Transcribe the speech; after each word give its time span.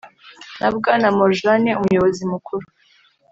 na 0.59 0.69
bwana 0.75 1.07
morjane, 1.17 1.69
umuyobozi 1.79 2.21
mukuru 2.31 2.65